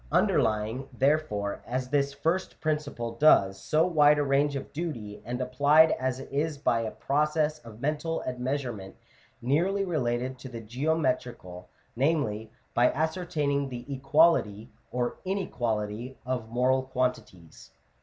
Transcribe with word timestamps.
Underlying, 0.11 0.89
therefore, 0.97 1.61
as 1.67 1.89
this 1.89 2.11
first 2.11 2.59
principle 2.59 3.11
does, 3.11 3.59
so 3.63 3.85
wide 3.85 4.17
a 4.17 4.23
range 4.23 4.55
of 4.55 4.73
duty, 4.73 5.21
and 5.23 5.39
applied 5.39 5.91
as 5.91 6.19
it 6.19 6.27
is 6.31 6.57
by 6.57 6.79
a 6.81 6.89
process 6.89 7.59
of 7.59 7.81
mental 7.81 8.23
admeasurement 8.25 8.95
nearly 9.43 9.85
related 9.85 10.39
to 10.39 10.49
the 10.49 10.59
geometrical— 10.61 11.69
namely, 11.95 12.51
by 12.73 12.91
ascertaining 12.91 13.69
the 13.69 13.85
equality 13.93 14.71
or 14.91 15.17
inequality 15.23 16.17
of 16.25 16.49
moral 16.49 16.81
quantities 16.81 17.69
(p. 17.71 17.79